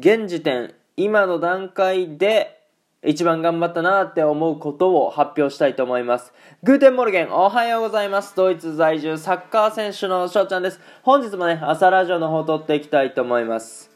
[0.00, 2.58] 現時点、今の段階で
[3.04, 6.32] 一番頑張ったなって思うことを発表したいと思います。
[6.62, 8.34] Guten Morgen、おはようございます。
[8.34, 10.80] ドイツ在住サッカー選手の翔ちゃんです。
[11.02, 13.90] 本日もね、朝ラジオの方撮っていきたいと思います。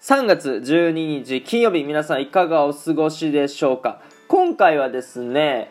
[0.00, 4.00] 3月12日金曜日、皆さんいかがお過ごしでしょうか？
[4.28, 5.70] 今回はですね、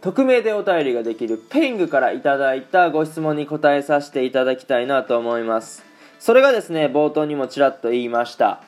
[0.00, 5.93] 匿名でお便りができる Peing からいただいたご質問に答えさせていただきたいなと思います。
[6.24, 8.62] それがですね、冒頭にもちらっと言いました。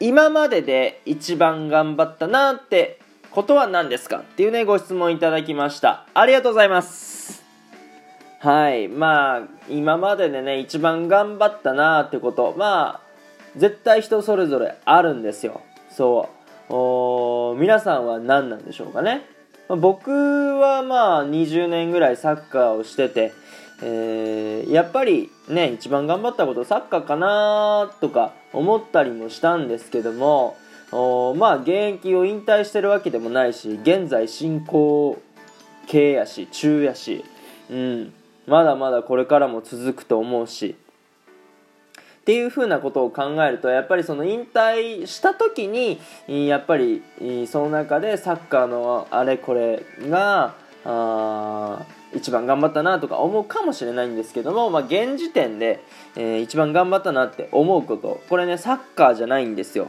[0.00, 2.98] 今までで一番頑張ったなって
[3.30, 6.06] ことは何ですかっていうね、ご質問いただきました。
[6.12, 7.42] ありがとうございます。
[8.38, 8.88] はい。
[8.88, 12.54] まあ、今まででね、一番頑張ったなってこと。
[12.58, 13.00] まあ、
[13.56, 15.62] 絶対人それぞれあるんですよ。
[15.88, 16.28] そ
[16.68, 17.58] う。
[17.58, 19.24] 皆さんは何なんでしょうかね。
[19.68, 23.32] 僕はまあ、20年ぐらいサッカーをしてて、
[23.82, 30.56] えー、やっぱりね一番頑張ったことサッカーかなとか思ったりもしたんですけども
[30.92, 35.20] おまあ現役を引退してるわけでもないし現在進行
[35.86, 37.24] 形やし中やし、
[37.70, 38.12] うん、
[38.46, 40.76] まだまだこれからも続くと思うし
[42.20, 47.02] っていうふうなことを考えるとやっぱりその引退した時にやっぱり
[47.46, 50.54] その中でサッカーのあれこれが
[50.86, 51.84] あ
[52.14, 55.82] 一番頑張ったなとか思うかもしれないんですけども、まあ、現時点で、
[56.16, 58.20] えー、一番頑張ったなって思うこと。
[58.28, 59.88] これねサッカーじゃないんですよ。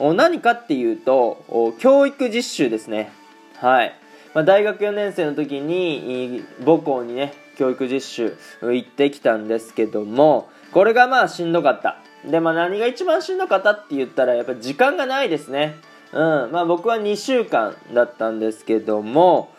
[0.00, 3.12] 何かっていうと教育実習ですね。
[3.58, 3.94] はい、
[4.34, 11.98] まあ、大学4年生の時に母校にね教育実習行ってきたんですけどもこれがまあしんどかった。
[12.28, 15.76] でまあ何が一番しんどかったって言ったらやっぱ時間がないですね。
[16.12, 16.50] うん。
[16.52, 19.50] まあ僕は2週間だったんですけども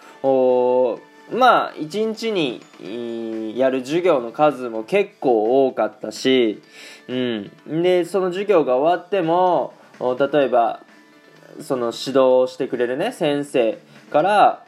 [1.31, 6.61] まあ1日にやる授業の数も結構多かったし、
[7.07, 10.81] うん、でその授業が終わっても例えば
[11.61, 13.79] その指導してくれるね先生
[14.11, 14.65] から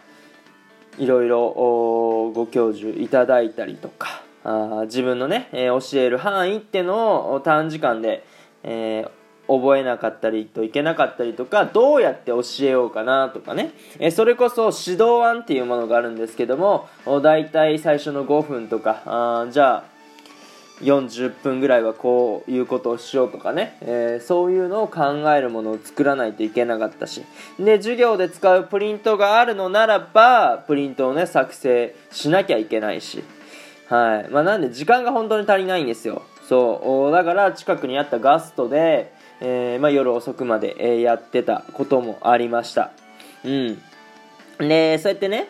[0.97, 8.25] いろいろご教授いただいたりとかあ自分のね、え、教える範囲ってのを短時間で、
[8.63, 9.11] えー、
[9.47, 16.87] 覚えなかったりといけなかったりとかどうやって教えようかなとかね、えそれこそ指導案っていうものがあるんですけども
[17.23, 19.97] 大体最初の5分とかあじゃあ
[20.81, 25.03] 40分ぐらいはこういうことをしようとかね、えー、そういうのを考
[25.33, 27.23] えるものを作らないといけなかったし。
[27.59, 33.23] で授業で使うプリントがあるのならばプリントをね作成しなきゃいけないし。
[33.89, 34.29] はい。
[34.29, 36.21] まあ、なんで時間が本当に足りないんですよ。
[36.47, 37.11] そう。
[37.11, 42.91] だから近くにあったガストでえー、まあ、夜遅くまで、えー、やってたこともありました。
[43.43, 43.81] うん。
[44.59, 45.49] ね、そうやってね、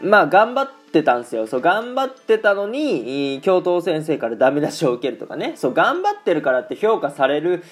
[0.00, 1.46] まあ、頑張ってたんですよ。
[1.46, 5.54] そう、頑張ってたのに、教頭先生からダメ出しを受けるとかね。
[5.56, 7.64] そう、頑張ってるからって評価される、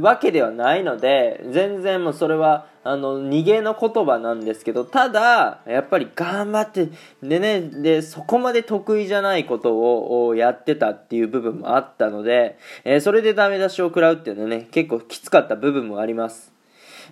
[0.00, 6.88] わけではないので、全然もうそれは、あの、逃げの言葉なんですけど、ただ、やっぱり頑張って、
[7.22, 16.49] でね、で、そこまで得意じゃないことをやってたっていう部分もあったので、えー、それでダメ出しを食らうっていうのはね、結構きつかった部分もあります。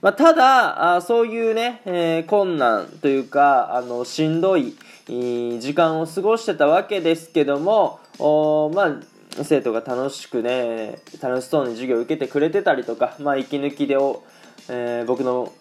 [0.01, 4.77] まあ、ただあ、そういうね、えー、困難というか、あの、しんどい、
[5.07, 8.97] 時間を過ごしてたわけですけども、おまあ、
[9.45, 14.25] 生徒が楽しくね楽しそうに授業を受けてくれてたりとか、まあ、息抜きでお、
[14.69, 15.53] えー、僕の、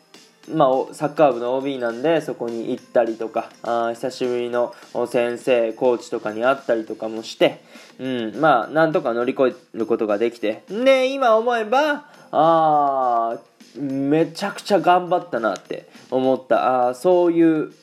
[0.49, 4.73] まあ、サッカー部の OB なんでそこに行ったりとかあ久しぶりの
[5.07, 7.61] 先生コーチとかに会ったりとかもして、
[7.99, 13.37] うん、まあなんとか乗り越えることができてで今思えばあ
[13.77, 17.73] めちゃくちゃ頑張ったなって思ったあそういう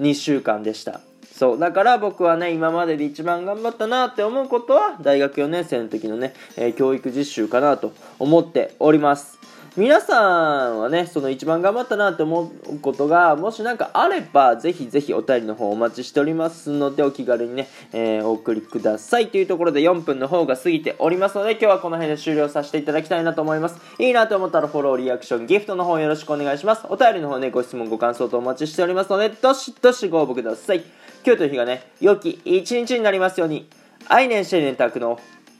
[0.00, 1.00] 2週間でした。
[1.34, 1.58] そう。
[1.58, 9.38] だから僕はね、今までで一番頑張ったなって思うことは、大学4年生の時のね、えー、教育実習かなと思っております。
[9.76, 19.30] 皆さんはね、その一番頑張ったなって思うことが、もし何かあれば、ぜひぜひお便りの方お待ちしておりますので、お気軽にね、えー、お送りください。
[19.30, 23.80] というところで4分の方が過ぎておりますので、今日はこの辺で終了させていただきたいなと思います。
[23.98, 26.86] いいなと思ったらフォロー、リアクション、ギフトの方よろしくお願いします。
[26.88, 30.84] お便りの方ね、ご質問、ご感想とお待ちしておりますので、どしどしご応募ください。
[31.26, 33.68] 今日という日がね、良き一日になりますように、
[34.06, 35.18] 愛年シェネンタクの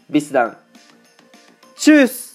[0.09, 0.57] ビスダン、
[1.75, 2.34] チュース